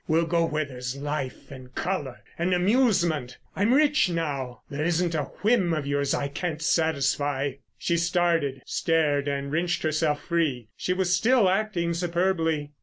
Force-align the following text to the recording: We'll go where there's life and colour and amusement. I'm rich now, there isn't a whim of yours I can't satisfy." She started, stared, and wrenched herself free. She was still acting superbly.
We'll 0.07 0.25
go 0.25 0.45
where 0.45 0.65
there's 0.65 0.95
life 0.97 1.51
and 1.51 1.75
colour 1.75 2.23
and 2.35 2.55
amusement. 2.55 3.37
I'm 3.55 3.71
rich 3.71 4.09
now, 4.09 4.63
there 4.67 4.83
isn't 4.83 5.13
a 5.13 5.25
whim 5.43 5.73
of 5.75 5.85
yours 5.85 6.15
I 6.15 6.27
can't 6.27 6.59
satisfy." 6.59 7.51
She 7.77 7.97
started, 7.97 8.63
stared, 8.65 9.27
and 9.27 9.51
wrenched 9.51 9.83
herself 9.83 10.23
free. 10.23 10.69
She 10.75 10.93
was 10.93 11.15
still 11.15 11.47
acting 11.47 11.93
superbly. 11.93 12.71